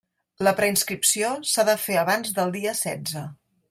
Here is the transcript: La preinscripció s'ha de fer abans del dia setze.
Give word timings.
La 0.47 0.53
preinscripció 0.59 1.35
s'ha 1.51 1.67
de 1.69 1.79
fer 1.85 2.01
abans 2.07 2.37
del 2.41 2.59
dia 2.61 2.79
setze. 2.85 3.29